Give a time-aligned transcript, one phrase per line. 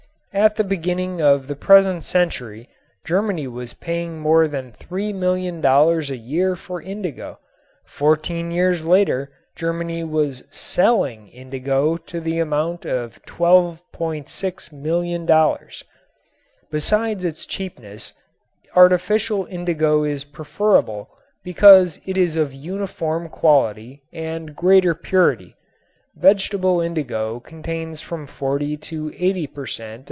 [0.33, 2.69] At the beginning of the present century
[3.03, 7.37] Germany was paying more than $3,000,000 a year for indigo.
[7.85, 15.83] Fourteen years later Germany was selling indigo to the amount of $12,600,000.
[16.71, 18.13] Besides its cheapness,
[18.73, 21.09] artificial indigo is preferable
[21.43, 25.57] because it is of uniform quality and greater purity.
[26.15, 29.99] Vegetable indigo contains from forty to eighty per cent.